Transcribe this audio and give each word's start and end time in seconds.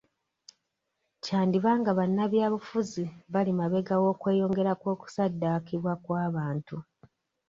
Kyandiba 1.23 1.71
nga 1.79 1.91
bannabyabufuzi 1.97 3.03
bali 3.33 3.51
mabega 3.59 3.95
w'okweyongera 4.03 4.71
kw'okusaddakibwa 4.81 5.93
kw'abantu. 6.03 6.75